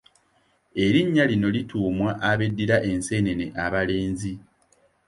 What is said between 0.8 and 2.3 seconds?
Erinnya lino lituumwa